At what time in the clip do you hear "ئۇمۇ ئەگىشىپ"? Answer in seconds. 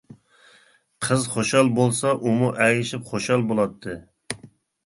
2.31-3.07